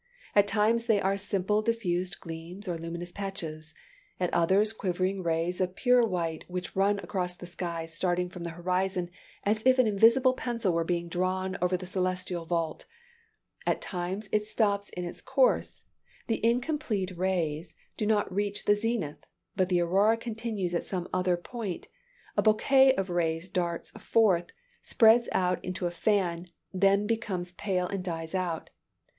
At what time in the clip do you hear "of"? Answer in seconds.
5.61-5.75, 17.61-17.75, 22.95-23.11